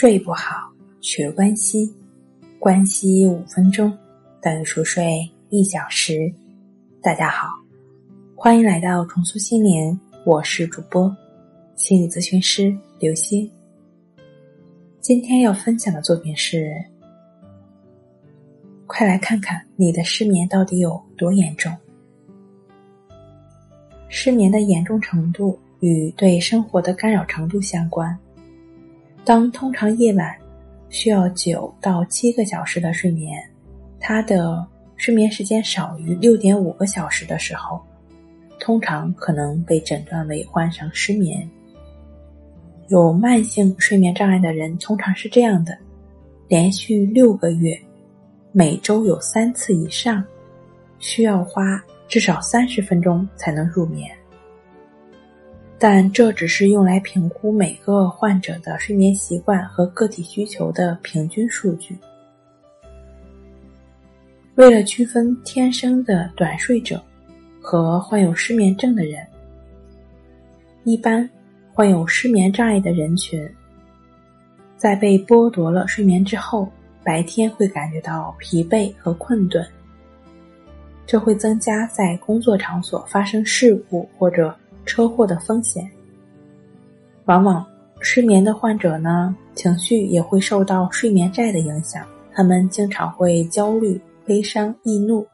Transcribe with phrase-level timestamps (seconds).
[0.00, 1.92] 睡不好，学关西，
[2.60, 3.92] 关西五分钟
[4.40, 6.32] 等于熟睡一小时。
[7.02, 7.48] 大家好，
[8.36, 11.12] 欢迎来到重塑心灵，我是主播
[11.74, 13.50] 心理咨询师刘星。
[15.00, 16.72] 今天要分享的作品是：
[18.86, 21.76] 快来看看你的失眠到底有多严重。
[24.08, 28.16] 失眠的严重程度与对生活的干扰程度相关。
[29.28, 30.34] 当通常夜晚
[30.88, 33.38] 需要九到七个小时的睡眠，
[34.00, 37.78] 他的睡眠时间少于六点五个小时的时候，
[38.58, 41.46] 通常可能被诊断为患上失眠。
[42.88, 45.76] 有慢性睡眠障碍的人通常是这样的：
[46.48, 47.78] 连续六个月，
[48.50, 50.24] 每周有三次以上，
[51.00, 51.62] 需要花
[52.08, 54.10] 至少三十分钟才能入眠。
[55.80, 61.96] 但这只是用来评估每个患者的睡眠习惯和个体需求的平均数据。
[64.56, 67.00] 为了区分天生的短睡者
[67.60, 69.24] 和患有失眠症的人，
[70.82, 71.30] 一般
[71.72, 73.48] 患有失眠障碍的人群，
[74.76, 76.68] 在被剥夺了睡眠之后，
[77.04, 79.64] 白天会感觉到疲惫和困顿，
[81.06, 84.52] 这会增加在工作场所发生事故或者。
[84.88, 85.86] 车祸的风险，
[87.26, 87.64] 往往
[88.00, 95.24] 失眠的患者呢，情绪也会受到睡眠债的影响，他们经常会焦虑、悲伤、易怒。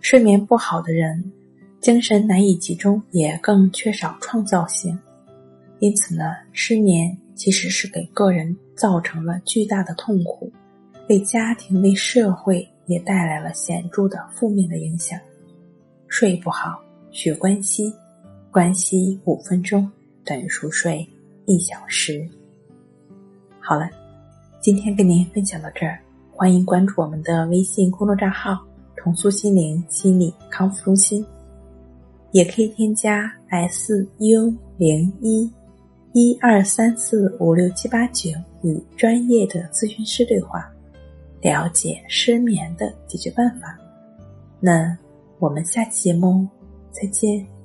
[0.00, 1.32] 睡眠不好的人，
[1.80, 4.96] 精神难以集中，也更缺少创造性。
[5.80, 10.52] 因此呢，失眠其实是给个人造成了巨大的痛苦，
[11.08, 15.18] 为家庭、为社会也带来了显著的负面的影响。
[16.06, 16.80] 睡不好。
[17.20, 17.92] 学关西，
[18.48, 19.90] 关西五分钟
[20.24, 21.04] 等于熟睡
[21.46, 22.24] 一小时。
[23.58, 23.90] 好了，
[24.60, 25.98] 今天跟您分享到这儿，
[26.30, 28.64] 欢迎关注我们的微信公众账号
[28.94, 31.26] “重塑心灵心理康复中心”，
[32.30, 35.52] 也可以添加 “s u 零一
[36.12, 38.30] 一二三四五六七八九”
[38.62, 40.72] 与专业的咨询师对话，
[41.40, 43.76] 了解失眠的解决办法。
[44.60, 44.96] 那
[45.40, 46.46] 我们下期节目。
[46.92, 47.57] 再见。